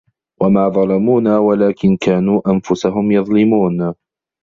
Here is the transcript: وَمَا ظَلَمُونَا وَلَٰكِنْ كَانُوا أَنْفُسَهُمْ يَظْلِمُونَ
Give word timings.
وَمَا 0.41 0.69
ظَلَمُونَا 0.69 1.37
وَلَٰكِنْ 1.39 1.97
كَانُوا 1.97 2.51
أَنْفُسَهُمْ 2.51 3.11
يَظْلِمُونَ 3.11 3.93